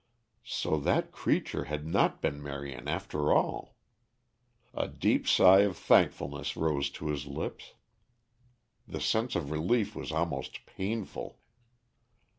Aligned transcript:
So 0.47 0.77
that 0.79 1.11
creature 1.11 1.65
had 1.65 1.85
not 1.85 2.23
been 2.23 2.41
Marion 2.41 2.87
after 2.87 3.31
all. 3.31 3.75
A 4.73 4.87
deep 4.87 5.27
sigh 5.27 5.59
of 5.59 5.77
thankfulness 5.77 6.57
rose 6.57 6.89
to 6.97 7.09
his 7.09 7.27
lips. 7.27 7.73
The 8.87 8.99
sense 8.99 9.35
of 9.35 9.51
relief 9.51 9.95
was 9.95 10.11
almost 10.11 10.65
painful. 10.65 11.37